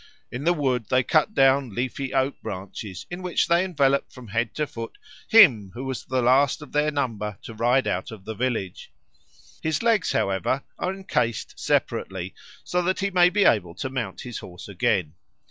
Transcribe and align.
In 0.31 0.45
the 0.45 0.53
wood 0.53 0.85
they 0.89 1.03
cut 1.03 1.35
down 1.35 1.75
leafy 1.75 2.11
oak 2.11 2.41
branches, 2.41 3.05
in 3.11 3.21
which 3.21 3.47
they 3.47 3.63
envelop 3.63 4.11
from 4.11 4.29
head 4.29 4.55
to 4.55 4.65
foot 4.65 4.97
him 5.27 5.69
who 5.75 5.83
was 5.85 6.03
the 6.05 6.23
last 6.23 6.63
of 6.63 6.71
their 6.71 6.89
number 6.89 7.37
to 7.43 7.53
ride 7.53 7.85
out 7.85 8.09
of 8.09 8.25
the 8.25 8.33
village. 8.33 8.91
His 9.61 9.83
legs, 9.83 10.11
however, 10.11 10.63
are 10.79 10.91
encased 10.91 11.53
separately, 11.59 12.33
so 12.63 12.81
that 12.81 13.01
he 13.01 13.11
may 13.11 13.29
be 13.29 13.43
able 13.45 13.75
to 13.75 13.91
mount 13.91 14.21
his 14.21 14.39
horse 14.39 14.67
again. 14.67 15.13